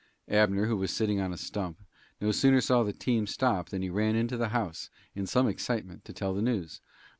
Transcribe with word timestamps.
Abner, 0.29 0.65
who 0.65 0.77
was 0.77 0.89
sitting 0.89 1.19
on 1.21 1.31
a 1.31 1.37
stump, 1.37 1.77
no 2.19 2.31
sooner 2.31 2.59
saw 2.59 2.81
the 2.81 2.91
team 2.91 3.27
stop 3.27 3.69
than 3.69 3.83
he 3.83 3.89
ran 3.91 4.15
into 4.15 4.35
the 4.35 4.49
house, 4.49 4.89
in 5.13 5.27
some 5.27 5.47
excitement, 5.47 6.05
to 6.05 6.11
tell 6.11 6.33
the 6.33 6.41
news. 6.41 6.81